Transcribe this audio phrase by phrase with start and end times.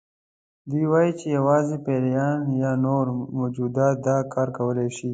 [0.69, 3.05] دوی وایي چې یوازې پیریان یا نور
[3.37, 5.07] موجودات دا کار کولی شي.